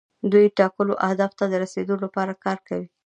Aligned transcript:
دوی 0.31 0.45
ټاکلو 0.59 0.93
اهدافو 1.07 1.37
ته 1.39 1.45
د 1.49 1.53
رسیدو 1.63 1.95
لپاره 2.03 2.33
کار 2.45 2.57
کوي. 2.67 2.87